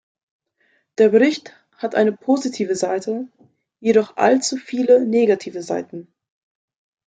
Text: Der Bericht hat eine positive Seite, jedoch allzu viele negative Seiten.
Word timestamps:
Der 0.97 1.09
Bericht 1.09 1.53
hat 1.77 1.93
eine 1.93 2.11
positive 2.11 2.75
Seite, 2.75 3.27
jedoch 3.79 4.17
allzu 4.17 4.57
viele 4.57 4.99
negative 5.05 5.61
Seiten. 5.61 6.11